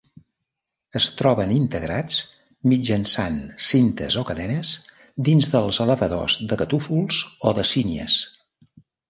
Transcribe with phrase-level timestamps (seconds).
[0.99, 2.21] Es troben integrats,
[2.71, 4.73] mitjançant cintes o cadenes,
[5.29, 7.21] dins dels elevadors de catúfols
[7.53, 8.19] o de sínies.